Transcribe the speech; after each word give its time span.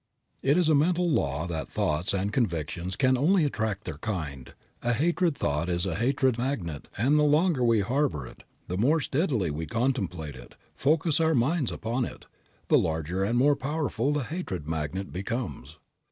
It 0.41 0.57
is 0.57 0.67
a 0.67 0.73
mental 0.73 1.07
law 1.07 1.45
that 1.45 1.69
thoughts 1.69 2.11
and 2.11 2.33
convictions 2.33 2.95
can 2.95 3.15
only 3.15 3.45
attract 3.45 3.83
their 3.83 3.99
kind. 3.99 4.51
A 4.81 4.93
hatred 4.93 5.37
thought 5.37 5.69
is 5.69 5.85
a 5.85 5.93
hatred 5.93 6.39
magnet 6.39 6.87
and 6.97 7.19
the 7.19 7.23
longer 7.23 7.63
we 7.63 7.81
harbor 7.81 8.25
it, 8.25 8.43
the 8.67 8.79
more 8.79 8.99
steadily 8.99 9.51
we 9.51 9.67
contemplate 9.67 10.35
it, 10.35 10.55
focus 10.75 11.19
our 11.19 11.35
minds 11.35 11.71
upon 11.71 12.05
it, 12.05 12.25
the 12.67 12.79
larger 12.79 13.23
and 13.23 13.37
more 13.37 13.55
powerful 13.55 14.11
the 14.11 14.23
hatred 14.23 14.67
magnet 14.67 15.13
becomes. 15.13 15.77